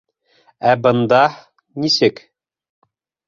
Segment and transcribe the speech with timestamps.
[0.69, 1.19] Ә бында...
[1.85, 2.21] нисек?